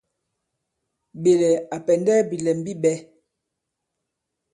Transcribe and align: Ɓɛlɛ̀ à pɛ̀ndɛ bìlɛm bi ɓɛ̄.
Ɓɛlɛ̀ 1.23 1.53
à 1.75 1.77
pɛ̀ndɛ 1.85 2.13
bìlɛm 2.29 2.57
bi 2.65 2.71
ɓɛ̄. 2.81 2.95